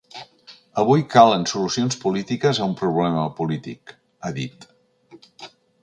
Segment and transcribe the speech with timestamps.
[0.83, 3.97] Avui calen solucions polítiques a un problema polític,
[4.31, 4.71] ha dit.